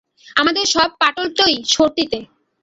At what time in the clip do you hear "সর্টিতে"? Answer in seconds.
1.73-2.19